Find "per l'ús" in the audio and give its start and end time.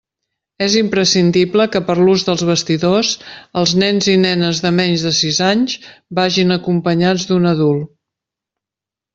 1.89-2.23